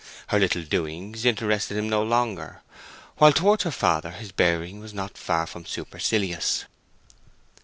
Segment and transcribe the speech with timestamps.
[0.29, 2.63] Her little doings interested him no longer,
[3.17, 6.65] while towards her father his bearing was not far from supercilious.